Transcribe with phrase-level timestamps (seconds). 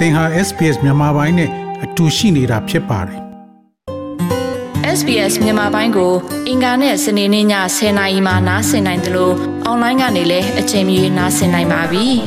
[0.00, 1.50] သင်ဟာ SPS မြန်မာပိုင်းနဲ့
[1.84, 3.20] အတူရှိနေတာဖြစ်ပါတယ်
[4.98, 6.12] SBS မြန်မာပိုင်းကို
[6.48, 7.46] အင်ကာနဲ့စနေနေ့ည
[7.76, 9.34] 10:00နာရီမှနားဆင်နိုင်တယ်လို့
[9.64, 12.06] အွန်လိုင်းကနေလည်းအချိန်မီနားဆင်နိုင်ပါပြီ။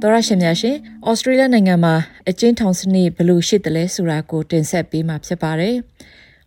[0.00, 0.76] သောရရှင်များရှင်
[1.08, 1.94] ဩစတြေးလျနိုင်ငံမှာ
[2.28, 5.76] အကျဉ်းထောင်စနစ်ဘယ်လိုရှိသလဲဆိုတာကိုတင်ဆက်ပေးမှာဖြစ်ပါတယ်။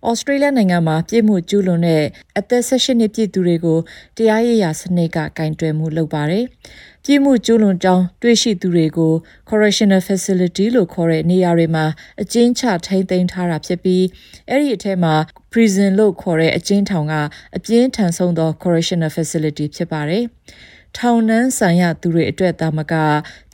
[0.09, 2.03] ဩစတြေးလျနိုင်ငံမှာပြည်မှုကျူးလွန်တဲ့
[2.37, 3.79] အသက်16နှစ်ပြည့်သူတွေကို
[4.17, 6.45] တရားရေးရာစနစ်ကကင်တွယ်မှုလုပ်ပါတယ်။
[7.05, 9.13] ပြည်မှုကျူးလွန်ကြောင်းတွေ့ရှိသူတွေကို
[9.49, 11.85] correctional facility လို့ခေါ်တဲ့နေရာတွေမှာ
[12.21, 14.03] အကျဉ်းချထိန်းသိမ်းထားတာဖြစ်ပြီး
[14.49, 15.15] အဲ့ဒီအထက်မှာ
[15.51, 17.13] prison လို့ခေါ်တဲ့အကျဉ်းထောင်က
[17.55, 20.23] အပြင်းထန်ဆုံးသော correctional facility ဖြစ်ပါတယ်။
[20.97, 22.93] ထောင်နှန်းဆိုင်ရသူတွေအတွက်သာမက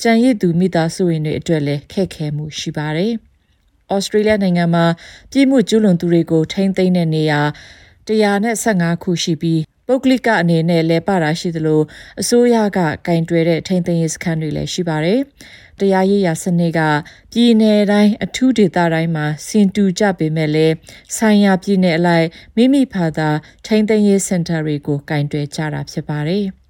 [0.01, 3.13] ကြံရည်သူမိသားစုဝင်တွေအတွက်လည်းခက်ခဲမှုရှိပါတယ်။
[3.93, 4.85] ဩစတြေးလျနိုင်ငံမှာ
[5.31, 7.41] ပြည်မှုကျူးလွန်သူတွေကိုထိန်းသိမ်းတဲ့နေရာ
[8.07, 11.81] 115ခုရှိပြီးပုဂ္ဂလိကအနေနဲ့လဲပတာရှိသလို
[12.21, 15.19] အစိုးရကကင်တွယ်တဲ့ထိန်းသိမ်းရေးစခန်းတွေလည်းရှိပါတယ်။
[15.79, 16.79] တရားရေးရာစနစ်က
[17.31, 20.73] ပြည်내တိုင်းအထူးဒေသတိုင်းမှာစင်တူကြပေမဲ့လည်း
[21.17, 23.29] ဆိုင်ရာပြည်내အလိုက်မိမိဖာသာ
[23.65, 26.45] ထိန်းသိမ်းရေးစင်တာတွေကိုကင်တွယ်ကြတာဖြစ်ပါတယ်။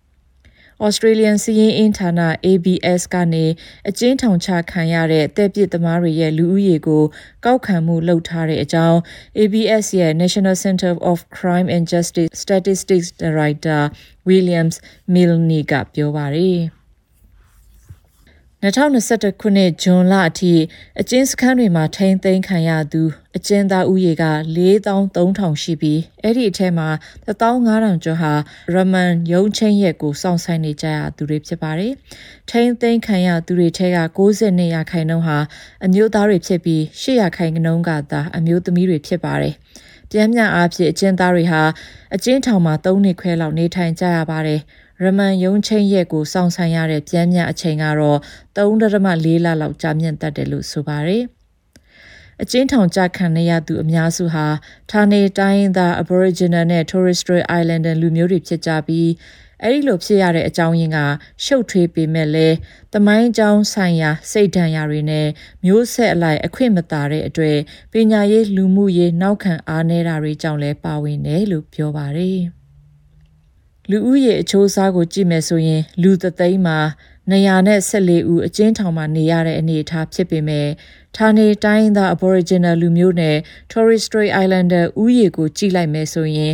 [0.86, 2.12] Australian စီးရင်အင်းဌာန
[2.46, 3.46] ABS ကနေ
[3.90, 7.04] အကျဉ်းထောင်ချခံရတဲ့တဲ့ပြစ်သမားတွေရဲ့လူဦးရေကို
[7.46, 8.98] ကောက်ခံမှုလုပ်ထားတဲ့အကြောင်း
[9.40, 13.82] ABS ရဲ့ National Center of Crime and Justice Statistics Director
[14.30, 14.76] Williams
[15.14, 16.62] Milne ကပြောပါတယ်။
[18.64, 20.54] 2021ခုနှစ်ဇွန်လအထိ
[21.02, 23.04] အကျဉ်းစခန်းတွေမှာထိန်းသိမ်းခံရသူ
[23.38, 24.26] အကျဉ်းသားဦးရေက
[24.58, 26.90] 4300ရှိပြီးအဲ့ဒီအထက်မှာ
[27.26, 28.34] 15000ကျော်ဟာ
[28.74, 31.94] ရမန်ရုံးချင်းရက်ကိုစောင့်ဆိုင်နေကြရသူတွေဖြစ်ပါတယ်။
[32.50, 35.38] ထိန်းသိမ်းခံရသူတွေထဲက62ရာခိုင်နှုန်းဟာ
[35.86, 39.54] အမျိုးသားတွေဖြစ်ပြီး8ရာခိုင်နှုန်းကသာအမျိုးသမီးတွေဖြစ်ပါတယ်။
[40.12, 41.62] ပြန်မြအားဖြင့်အကျဉ်းသားတွေဟာ
[42.16, 44.62] အကျဉ်းထောင်မှာ3နှစ်ခွဲလောက်နေထိုင်ကြရပါတယ်။
[45.04, 48.20] ရမန်ယုံချင်းရက်ကိုစောင့်ဆိုင်ရတဲ့ပြန်မြအချိန်ကတော့
[48.56, 51.24] 3.4လလောက်ကြာမြင့်တတ်တယ်လို့ဆိုပါတယ်။
[52.42, 54.46] အကျဉ်းထောင်ကြခံနေရသူအများစုဟာ
[54.92, 59.10] ဌာနေတိုင်းသား Aboriginal နဲ့ Torres Strait Islander လူမျိုးတွေဖြစ်ကြပြီး
[59.64, 61.00] အဲ့ဒီလိုဖြစ်ရတဲ့အကြောင်းရင်းက
[61.46, 62.56] ရှုပ်ထွေးပေမဲ့လည်း
[62.94, 65.28] တမိုင်းကြောင်းဆိုင်ရာစိတ်ဓာတ်ရာတွေနဲ့
[65.66, 67.58] မျိုးဆက်အလိုက်အခွင့်မသာတဲ့အတွေ့
[67.92, 72.42] ပညာရေးလူမှုရေးနောက်ခံအားနည်းတာတွေကြောင့်လည်းပါဝင်တယ်လို့ပြောပါတယ်။
[73.90, 76.80] လူဦးရေအချိုးအစားကိုကြည့်မယ်ဆိုရင် လူသသိန်းမှာ
[77.32, 80.68] 214ဦးအကျဉ်းထောင်မှာနေရတဲ့အနေအထားဖြစ်ပေမဲ့
[81.18, 83.38] ဌာနေတိုင်းသား Aboriginal လူမျိုးနဲ့
[83.72, 86.54] Torres Strait Islander ဦးရေကိုကြည့်လိုက်မယ်ဆိုရင်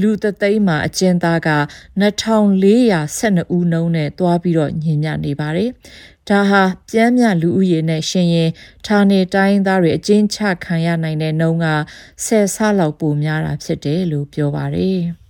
[0.00, 1.50] လူသသိန်းမှာအကျဉ်းသားက
[2.00, 5.70] 2412ဦးနှုန်းနဲ့တွားပြီးတော့ညင်ညနေပါတယ်။
[6.28, 8.50] ဒါဟာပြမ်းမြလူဦးရေနဲ့ရှင်ရင်
[8.86, 11.68] ဌာနေတိုင်းသားတွေအကျဉ်းချခံရနိုင်တဲ့နှုန်းက
[12.24, 15.02] 10ဆလောက်ပိုများတာဖြစ်တယ်လို့ပြောပါတယ်။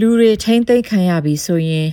[0.00, 1.88] လူတွေထိမ့်သိမ့်ခံရပြီဆိုရင်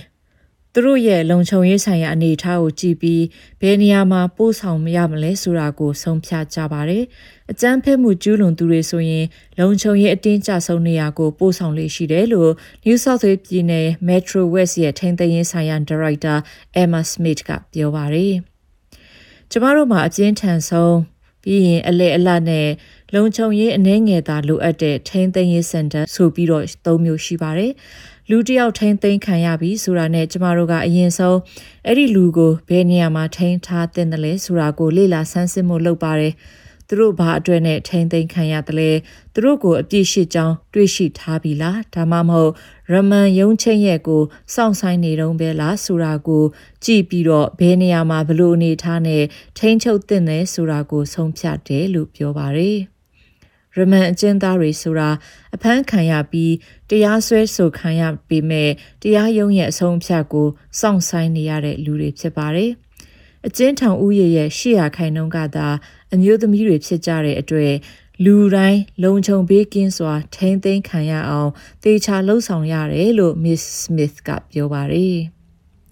[0.72, 3.22] သူတို့ရဲ့လုံခြုံရေးဆိုင်ရာအနေအထားကိုကြည့်ပြီး
[3.60, 7.04] ဘယ်နေရာမှာပို့ဆောင်မရမလဲဆိုတာကိုဆုံးဖြတ်ကြပါတယ်။
[7.50, 9.24] အကြမ်းဖက်မှုကျူးလွန်သူတွေဆိုရင်
[9.58, 12.52] လုံခြုံရေးအတင်းကျဆုံးနေရာကိုပို့ဆောင်လေးရှိတယ်လို့
[12.84, 16.34] New South Wales ပြည်နယ် Metro West ရဲ့ထိန်းသိမ်းရေးဆိုင်ရာဒါရိုက်တာ
[16.82, 18.34] Emma Smith ကပြောပါတယ်။
[19.50, 20.96] ကျမတို့မှာအကျဉ်းထန်ဆုံး
[21.42, 22.68] ပြီးရင်အလဲအလတ်နဲ့
[23.14, 27.72] လုံခြုံရေးအနှဲငယ်သာလိုအပ်တဲ့ထိန်းသိမ်းရေးစင်တာဆိုပြီးတော့သုံးမျိုးရှိပါတယ်။
[28.30, 31.38] လူတယောက်ထိန်းသိမ်းခံရပြီဆိုတာနဲ့ကျမတို့ကအရင်ဆုံး
[31.86, 36.34] အဲ့ဒီလူကိုဘယ်နေရာမှာထိန်းထားသင့်တယ်လဲဆိုတာကိုလေ့လာဆန်းစစ်မှုလုပ်ပါတယ်။
[36.88, 38.90] သူတို့ဘာအတွက်နဲ့ထိမ့်သိမ်းခံရတယ်လဲ
[39.34, 42.52] သူတို့ကိုအပြစ်ရှိကြောင်းတွေးရှိထားပြီလားဒါမှမဟုတ်
[42.92, 44.22] ရမန်ယုံချင်းရဲ့ကို
[44.54, 46.44] စောင့်ဆိုင်နေတုံးပဲလားဆိုတာကို
[46.84, 49.22] ကြည့်ပြီးတော့ဘယ်နေရာမှာဘလို့အနေထားနဲ့
[49.58, 52.93] ထိန်းချုပ်တင်တယ်ဆိုတာကိုဆုံးဖြတ်တယ်လို့ပြောပါတယ်
[53.76, 55.10] ရမန်အကျဉ်းသားတွေဆိုတာ
[55.54, 56.54] အဖမ်းခံရပြီး
[56.90, 58.70] တရားစွဲဆိုခံရပေမဲ့
[59.02, 60.48] တရားရုံးရဲ့အဆုံးအဖြတ်ကို
[60.80, 62.70] စောင့်ဆိုင်နေရတဲ့လူတွေဖြစ်ပါတယ်။
[63.46, 65.68] အကျဉ်းထောင်ဦးရေရဲ့800ခိုင်နှုန်းကသာ
[66.14, 67.72] အမျိုးသမီးတွေဖြစ်ကြတဲ့အတွက်
[68.24, 71.50] လူတိုင်းလုံခြုံပေးကင်းစွာ ထိန်းသိမ်းခံရအောင်
[71.84, 75.18] တေချာလှုပ်ဆောင်ရတယ်လို့ Miss Smith ကပြောပါတယ်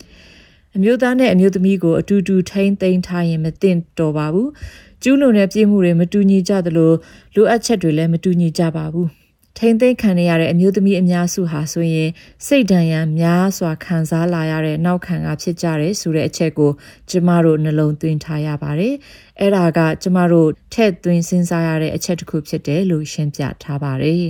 [0.76, 4.48] ။အမျိုးသားနဲ့အမျိုးသမီးကိုအတူတူထိန်းသိမ်းထားရင်မသင့်တော်ပါဘူး။
[5.02, 6.92] ကျူးလွန်တဲ့ပြစ်မှုတွေမတူညီကြသလို
[7.34, 9.08] လိုအပ်ချက်တွေလည်းမတူညီကြပါဘူး။
[9.58, 12.10] ထိမ့်သိမ်းခံရတဲ့အမျိုးသမီးအများစုဟာဆိုရင်
[12.46, 16.70] စိတ်ဒဏ်ရာများစွာခံစားလာရတဲ့နောက်ခံကဖြစ်ကြတယ်ဆိုတဲ့အချက်ကို
[17.10, 18.94] ကျမတို့နှလုံးသွင်းထားရပါတယ်။
[19.40, 24.26] အဲ့ဒါကကျမတို့ထည့်သွင်းစဉ်းစားရတဲ့အချက်တစ်ခုဖြစ်တယ်လို့ရှင်းပြထားပါတယ်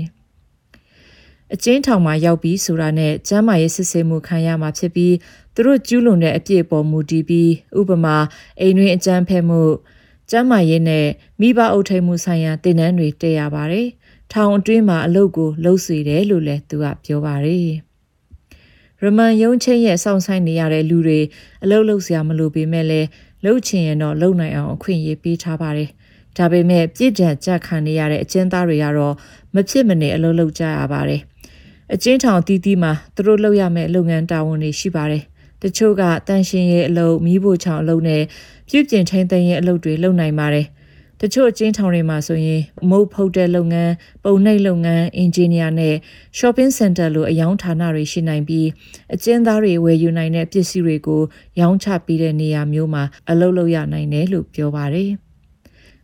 [1.55, 5.15] ။အကျဉ်းထောင်မှာရောက်ပြီးဆိုတာနဲ့ကျမ်းမာရေးစစ်ဆေးမှုခံရမှာဖြစ်ပြီး
[5.55, 8.17] သူတို့ကျူးလွန်တဲ့အပြစ်ပေါ်မူတည်ပြီးဥပမာ
[8.61, 9.63] အိမ်တွင်အကြမ်းဖက်မှု
[10.35, 11.07] ကျမ်းမာရေးနဲ့
[11.41, 13.87] မိဘအုပ်ထိန်မှုဆိုင်ရာတင်နန်းတွေတည်ရပါတယ်။
[14.33, 17.69] ထောင်အတွင်းမှာအလုပ်ကိုလုပ်စေတယ်လို့လည်းသူကပြောပါတယ်။
[19.03, 21.21] ရမန်ယုံချင်းရဲ့စောင့်ဆိုင်နေရတဲ့လူတွေ
[21.65, 23.09] အလုပ်လုပ်စရာမလိုပေမဲ့လည်း
[23.45, 25.89] လှုပ်ချင်ရင်တော့လုပ်နိုင်အောင်အခွင့်အရေးပေးထားပါတယ်။
[26.39, 29.15] ဒါပေမဲ့ပြစ်ဒဏ်ကြခံနေရတဲ့အကျဉ်းသားတွေကတော့
[29.55, 31.21] မဖြစ်မနေအလုပ်လုပ်ကြရပါတယ်။
[31.95, 35.25] အကျဉ်းထောင်တီးတီးမှာသူတို့လုပ်ရမယ့်လုပ်ငန်းတာဝန်တွေရှိပါတယ်။
[35.63, 38.23] တချို့ကတန်ရှင်ရဲ့အလုပ်မီးဖို့ချောင်အလုပ်နဲ့
[38.69, 40.67] ပြုပြင်ထိန်းသိမ်းရေးအလုပ်တွေလုပ်နိုင်ပါတယ်။
[41.21, 43.93] တချို့အချင်းထောင်တွေမှာဆိုရင်မုတ်ဖုတ်တဲ့လုပ်ငန်း
[44.25, 45.95] ပုံနှိပ်လုပ်ငန်းအင်ဂျင်နီယာနဲ့
[46.39, 48.69] shopping center လိုအယောင်ဌာနတွေရှိနိုင်ပြီး
[49.15, 51.23] အကျဉ်းသားတွေဝယ်ယူနိုင်တဲ့ပစ္စည်းတွေကို
[51.61, 55.11] ရောင်းချပေးတဲ့နေရာမျိုးမှာအလုပ်လုပ်ရနိုင်တယ်လို့ပြောပါတယ်။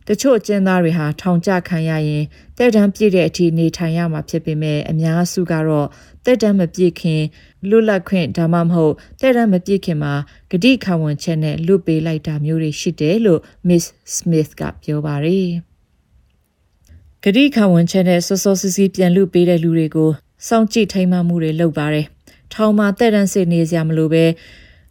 [0.07, 2.23] တချို့အကျဉ်းသားတွေဟာထောင်ကျခံရရင်
[2.57, 5.87] တဲ့တန်းပြည့်တဲ့အထိနေထိုင်ရမှာဖြစ်ပေမဲ့အများစုကတော့
[6.25, 7.21] တဲ့တန်းမပြည့်ခင်
[7.69, 10.13] လွတ်လပ်ခွင့်ဒါမှမဟုတ်တဲ့တန်းမပြည့်ခင်မှာ
[10.51, 13.85] ဂတိခံဝန်ချက်နဲ့လွတ်ပေးလိုက်တာမျိုးတွေရှိတယ်လို့ Miss
[14.15, 15.49] Smith ကပြောပါတယ်။
[17.23, 20.11] ဂတိခံဝန်ချက်နဲ့စောစောစီးစီးပြန်လွတ်ပေးတဲ့လူတွေကို
[20.47, 22.05] စောင့်ကြည့်ထိန်းမှမှုတွေလုပ်ပါတယ်။
[22.53, 24.25] ထောင်မှာတဲ့တန်းစစ်နေစရာမလိုပဲ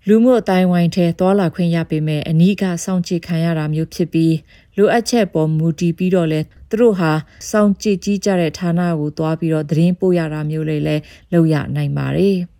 [0.08, 4.34] လူမှုအတိုင်းဝိုင်းထဲသွာလာခွင့်ရပေမဲ့အနီးကစောင့်ကြည့်ခံရတာမျိုးဖြစ်ပြီး
[4.76, 7.12] လိုအပ်ချက်ပေါ်မူတည်ပြီးတော့လဲသူတို့ဟာ
[7.50, 10.96] စောင့်ကြည့်ကြီးကြတဲ့ဌာနကိုသွားပြီးတော့သတင်းပို့ရတာမျိုးလေးလဲ
[11.32, 12.38] လုပ်ရနိုင်ပါတယ်။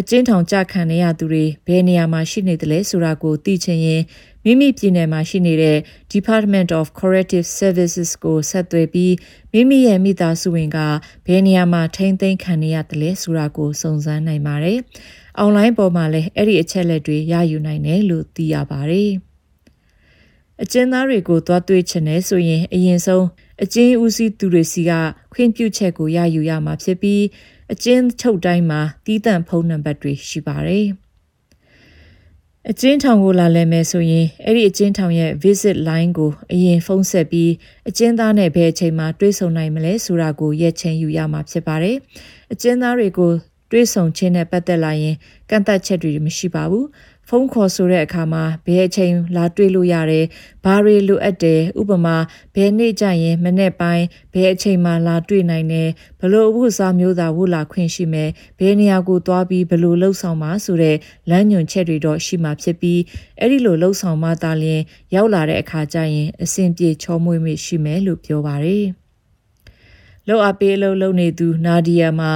[0.00, 4.02] အကျဉ်းထောင်ကြခံနေရသူတွေဘယ်နေရာမှာရှိနေတယ်လဲဆိုတာကိုသိချင်ရင်
[4.44, 5.78] မိမိပြည်နယ်မှာရှိနေတဲ့
[6.14, 9.14] Department of Corrective Services ကိုဆက်သွယ်ပြီး
[9.52, 10.78] မိမိရဲ့မိသားစုဝင်က
[11.26, 14.78] ဘယ်နေရာမှာထိန်းသိမ်းခံနေရတယ်လဲဆိုတာကိုစုံစမ်းနိုင်ပါတယ်။
[15.42, 19.10] online ပေါ်မှာလည်းအဲ့ဒီအချက်လက်တွေရယူနိုင်တယ်လို့သိရပါတယ်။
[20.62, 23.26] အကျဉ်းသားတွေကိုသွားတွေ့ချင်တယ်ဆိုရင်အရင်ဆုံး
[23.62, 24.92] အကျဉ်းဦးစီးသူတွေစီက
[25.32, 27.22] ခွင့်ပြုချက်ကိုရယူရမှာဖြစ်ပြီး
[27.72, 30.86] အကျဉ်းချုပ်တိုင်းမှာတီးတန့်ဖုန်းနံပါတ်တွေရှိပါတယ်။
[32.70, 37.52] အကျဉ်းထောင်ကိုလာလည်မယ်ဆိုရင်အဲ့ဒီအကျဉ်းထောင်ရဲ့ visit line ကိုအရင်ဖုန်းဆက်ပြီး
[37.88, 41.96] အကျဉ်းသားနဲ့ဘယ်အချိန်မှတွေ့ဆုံနိုင်မလဲဆိုတာကိုရက်ချင်းယူရမှာဖြစ်ပါတယ်။
[42.52, 43.32] အကျဉ်းသားတွေကို
[43.70, 45.16] တွေ့ဆုံခြင်းနဲ့ပတ်သက်လာရင်
[45.50, 46.84] ကန့်သတ်ချက်တွေမရှိပါဘူး။
[47.28, 50.26] ဖုန်းခေါ်ဆိုတဲ့အခါမှာဘယ်အချိန်လာတွေ့လို့ရတယ်
[50.64, 52.16] ဘာတွေလိုအပ်တယ်ဥပမာ
[52.54, 55.88] ဘယ်နေ့ကျရင်မနေ့ပိုင်းဘယ်အချိန်မှလာတွေ့နိုင်တယ်
[56.20, 60.96] ဘလို့အဖို့စားမျိုးသာဝုလာခွင့်ရှိမယ်ဘယ်နေရာကိုသွားပြီးဘလို့လှုပ်ဆောင်မှာဆိုတဲ့
[61.30, 63.00] လမ်းညွှန်ချက်တွေတော့ရှိမှာဖြစ်ပြီး
[63.38, 64.82] အဲ့ဒီလိုလှုပ်ဆောင်မှသာလျှင်
[65.14, 68.86] ရောက်လာတဲ့အခါကျရင်အဆင်ပြေချောမွေ့မိရှိမယ်လို့ပြောပါတယ်
[70.28, 72.30] လောက်အပေးအလုပ်လုပ်နေသူနာဒီယာမှာ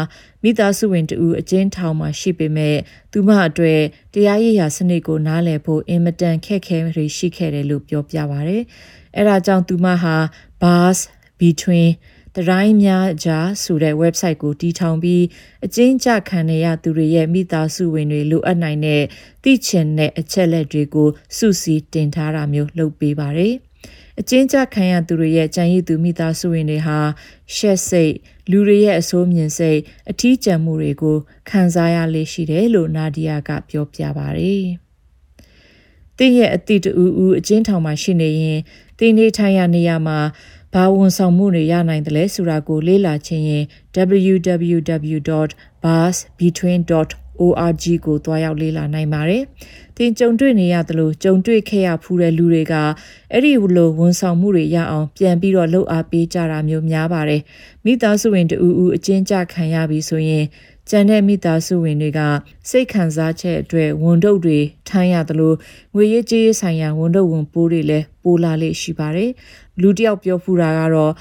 [0.49, 2.77] မိသားစုဝင်တူအကျဉ်းထောင်မှာရှိပေမဲ့
[3.13, 3.81] သူမအတွက်
[4.15, 8.59] တရားရေးရာစနစ်ကိုနားလည်ဖို့အင်မတန်ခက်ခဲတွေရှိခဲ့တယ်လို့ပြောပြပါဗျ။
[9.17, 10.17] အဲဒါကြောင့်သူမဟာ
[10.63, 10.99] bars
[11.41, 11.91] between
[12.37, 15.25] တရိုင်းများကြားဆိုတဲ့ website ကိုတီထောင်ပြီး
[15.67, 19.03] အကျဉ်းချခံနေရသူတွေရဲ့မိသားစုဝင်တွေလိုအပ်နိုင်တဲ့
[19.43, 23.55] သိချင်တဲ့အချက်လက်တွေကိုစုစည်းတင်ထားတာမျိုးလုပ်ပေးပါတယ်။
[24.21, 26.99] အကျဉ်းချခံရသူတွေရဲ့ကြံရည်သူမိသားစုဝင်တွေဟာ
[27.55, 28.15] ရှက်စိတ်
[28.51, 31.17] လူတွေရဲ့အဆိုးမြင်စိတ်အထီးကျန်မှုတွေကို
[31.49, 34.65] ခံစားရလေရှိတယ်လို့နာဒီယာကပြောပြပါတယ်။
[36.19, 36.91] တင်းရဲ့အတိတူ
[37.23, 38.59] ဦးအကျဉ်းထောင်မှာရှိနေရင်
[38.99, 40.19] တင်းနေထိုင်ရနေရမှာ
[40.73, 43.65] ဘာဝန်ဆောင်မှုတွေရနိုင်တယ်လဲဆိုတာကိုလေ့လာခြင်းရင်
[44.33, 47.11] www.barsbetween.org
[47.41, 49.43] ကိုတွားရောက်လေ့လာနိုင်ပါတယ်။
[49.99, 52.75] တင်ကြုံတွေ့နေရသလိုကြုံတွေ့ခဲ့ရဖူးတဲ့လူတွေက
[53.33, 57.43] အဲ့ဒီလိုဝန်ဆောင်မှုတွေရအောင်ပြန်ပြီးတော့လှုပ်အားပေးကြတာမျိုးများပါတယ်
[57.85, 60.45] မိသားစုဝင်တူဦးအချင်းကြခံရပြီဆိုရင်
[60.91, 62.21] ကျန်တဲ့မိသားစုဝင်တွေက
[62.71, 64.59] စိတ်ခံစားချက်အတွက်ဝန်တုပ်တွေ
[64.89, 65.55] ထိုင်းရသလို
[65.95, 69.31] ငွေရေးကြေးရေးဆိုင်ရာဝန်တုပ်ဝန်ပိုးတွေလည်းပိုးလာလေရှိပါတယ်
[69.81, 71.13] လူတယောက်ပြောဖူးတာကတော့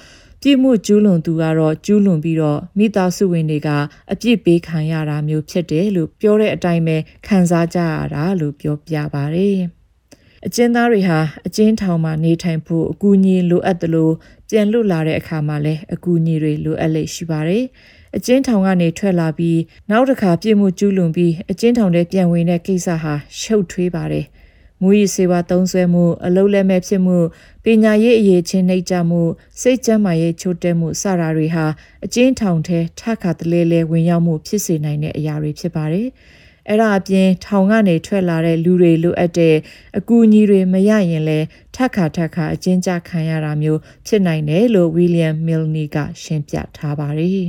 [0.48, 3.70] ပြစ်မှုကျူးလွန်သူကတော့ကျူးလွန်ပြီးတော့မိသားစုဝင်တွေက
[4.12, 6.98] အပြစ်ပေးခံရတာမျိုးဖြစ်တယ်လို့ပြောတဲ့အတိုင်းပဲ
[7.28, 9.58] ခံစားကြရတာလို့ပြောပြပါတယ်။
[10.46, 14.14] အကျဉ်းသားတွေဟာအကျဉ်းထောင်မှာနေထိုင်ဖို့အကူအညီလိုအပ်တယ်လို့
[14.50, 17.64] ပြန်လွတ်လာတဲ့အခါမှာလည်းအကူအညီတွေလိုအပ်လေရှိပါတယ်။
[18.16, 19.60] အကျဉ်းထောင်ကနေထွက်လာပြီး
[19.90, 24.26] နောက်တစ်ခါပြစ်မှုကျူးလွန်ပြီးအကျဉ်းထောင်ထဲပြန်ဝင်တဲ့ကိစ္စဟာရှုပ်ထွေးပါတယ်။
[24.82, 27.18] မူရည်စေဝါသုံးဆွဲမှုအလုံးလက်မဲ့ဖြစ်မှု
[27.64, 29.22] ပညာရေးအရေးချင်းနှိပ်ကြမှု
[29.62, 31.66] စိတ်ကျန်းမာရေးချို့တဲ့မှုစတာတွေဟာ
[32.06, 36.08] အကျဉ်းထောင်ထဲထခါတလဲလဲဝင်ရောက်မှုဖြစ်စေနိုင်တဲ့အရာတွေဖြစ်ပါတယ်။
[36.70, 39.56] အဲ့ဒါအပြင်ထောင်ကနေထွက်လာတဲ့လူတွေလိုအပ်တဲ့
[39.98, 41.40] အကူအညီတွေမရရင်လဲ
[41.76, 47.48] ထက်ခါထက်ခါအကျဉ်းချခံရတာမျိုးဖြစ်နိုင်တယ်လို့ဝီလျံမီလ်နီကရှင်းပြထားပါတယ်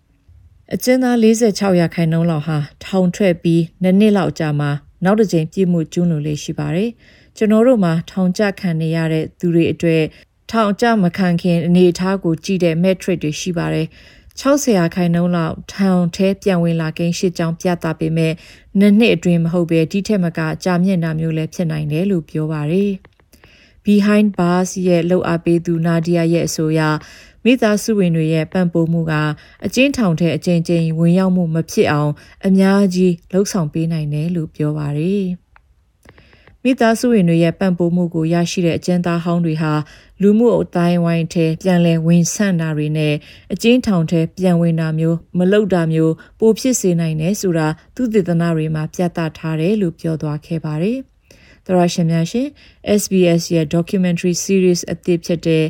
[0.74, 4.70] ။အကျဉ်းသား46ရာခိုင်နှုန်းလောက်ဟာထောင်ထွက်ပြီးနှစ်နှစ်လောက်ကြာမှာ
[5.04, 6.90] နောက်တစ်ကြိမ်ပြည့်မှုကျူးလွန်လေးရှိပါတယ်။
[7.36, 10.02] ကျွန်တော်တို့မှာထောင်ကျခံနေရတဲ့သူတွေအတွက်
[10.50, 13.86] ထောင်ကျမခံခင်အနေအထားကိုကြည့်တဲ့ metric တွေရှိပါတယ်။
[14.40, 18.32] 60ရာခိုင်နှုန်းလောက်ထောင်ထဲပြန်ဝင်လာကိန်းရှစ်ကြောင်းပြသပေမဲ့
[18.78, 22.92] နှစ်နှစ်အတွင်းမဟုတ်ပဲဒီထက်မကကြာမြင့်တာမျိုးလည်းဖြစ်နိုင်တယ်လို့ပြောပါတယ်။
[23.86, 26.80] Behind Bars ရဲ့လှုပ်အားပေးသူနာဒီယာရဲ့အဆိုအရ
[27.46, 29.12] မမိသားစုဝင်တွေရဲ့ပံ့ပိုးမှုက
[29.66, 32.12] အကျဉ်းထောင်တဲ့အကျဉ်းချင်းဝင်ရောက်မှုမဖြစ်အောင်
[32.46, 35.24] အများကြီးလှုံ့ဆော်ပေးနိုင်တယ်လို့ပြောပါတယ်။
[36.62, 39.72] မိသားစုဝင်တွေရဲ့ပံ့ပိုးမှုကိုရရှိတဲ့အကျဉ်းသားဟောင်းတွေဟာ
[40.22, 43.14] လူမှုအတိုင်းဝိုင်းထဲပြန်လည်ဝင်ဆန့်တာတွေနဲ့
[43.52, 50.98] အကျဉ်းထောင်ထဲပြန်ဝင်တာမျိုးမလုပ်တာမျိုးပိုဖြစ်စေနိုင်တယ်ဆိုတာသူသေသနာတွေမှာပြသထားတယ်လို့ပြောသွားခဲ့ပါတယ်။
[51.66, 52.48] သရရှင်များရှင်
[53.00, 55.64] SBS ရဲ့ documentary series အသစ်ဖြစ်တဲ့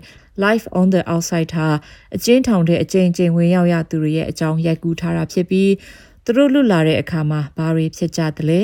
[0.45, 1.69] Life on the Outside ဟာ
[2.17, 5.73] အကျဉ်းထောင်တဲ့အကျဉ်းချင်းဝင်ရောက်ရသူတွေရဲ့အကြောင်းရိုက်ကူးထားတာဖြစ်ပြီး
[6.25, 8.61] သူတို့လွတ်လာတဲ့အခါမှာဘာတွေဖြစ်ကြသလဲ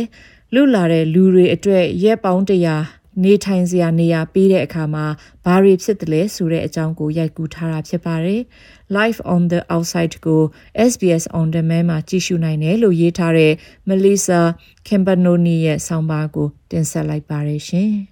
[0.54, 2.76] လွတ်လာတဲ့လူတွေအတွက်ရက်ပေါင်းတရာ
[3.24, 5.06] နေထိုင်စရာနေရာပေးတဲ့အခါမှာ
[5.44, 8.40] ဘာတွေဖြစ်တယ်လဲဆိုတဲ့အကြောင်းကိုရိုက်ကူးထားတာဖြစ်ပါတယ်။
[8.96, 10.42] Live on the Outside ကို
[10.90, 13.52] SBS on demand မှာကြည့်ရှုနိုင်တယ်လို့ရေးထားတဲ့
[13.88, 14.40] Melissa
[14.88, 17.92] Campanoni ရဲ့ဆောင်းပါးကိုတင်ဆက်လိုက်ပါရရှင်။